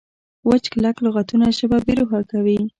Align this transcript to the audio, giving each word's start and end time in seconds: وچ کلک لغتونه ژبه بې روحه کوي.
وچ 0.49 0.63
کلک 0.73 0.95
لغتونه 1.05 1.45
ژبه 1.57 1.77
بې 1.85 1.93
روحه 1.99 2.21
کوي. 2.31 2.59